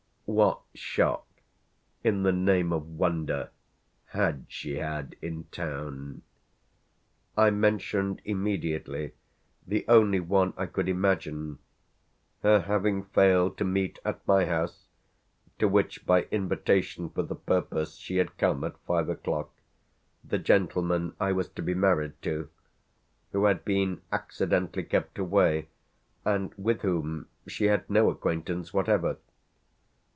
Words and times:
What 0.33 0.61
shock, 0.73 1.27
in 2.05 2.23
the 2.23 2.31
name 2.31 2.71
of 2.71 2.87
wonder, 2.87 3.49
had 4.05 4.45
she 4.47 4.77
had 4.77 5.17
in 5.21 5.43
town? 5.51 6.21
I 7.35 7.49
mentioned 7.49 8.21
immediately 8.23 9.11
the 9.67 9.83
only 9.89 10.21
one 10.21 10.53
I 10.55 10.67
could 10.67 10.87
imagine 10.87 11.59
her 12.43 12.61
having 12.61 13.03
failed 13.03 13.57
to 13.57 13.65
meet 13.65 13.99
at 14.05 14.25
my 14.25 14.45
house, 14.45 14.85
to 15.59 15.67
which 15.67 16.05
by 16.05 16.21
invitation 16.31 17.09
for 17.09 17.23
the 17.23 17.35
purpose 17.35 17.97
she 17.97 18.15
had 18.15 18.37
come 18.37 18.63
at 18.63 18.77
five 18.87 19.09
o'clock, 19.09 19.51
the 20.23 20.39
gentleman 20.39 21.13
I 21.19 21.33
was 21.33 21.49
to 21.49 21.61
be 21.61 21.73
married 21.73 22.13
to, 22.21 22.49
who 23.33 23.43
had 23.43 23.65
been 23.65 24.01
accidentally 24.13 24.83
kept 24.85 25.19
away 25.19 25.67
and 26.23 26.53
with 26.55 26.83
whom 26.83 27.27
she 27.47 27.65
had 27.65 27.89
no 27.89 28.09
acquaintance 28.09 28.73
whatever. 28.73 29.17